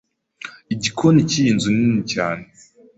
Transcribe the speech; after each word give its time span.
Igikoni 0.73 1.19
cyiyi 1.29 1.51
nzu 1.57 1.69
nini 1.75 2.01
cyane. 2.13 2.43